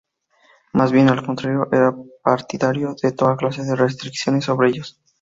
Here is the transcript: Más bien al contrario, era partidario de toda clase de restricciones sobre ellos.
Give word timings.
Más 0.73 0.91
bien 0.91 1.09
al 1.09 1.23
contrario, 1.23 1.67
era 1.71 1.93
partidario 2.23 2.95
de 3.03 3.11
toda 3.11 3.37
clase 3.37 3.63
de 3.63 3.75
restricciones 3.75 4.45
sobre 4.45 4.69
ellos. 4.69 4.99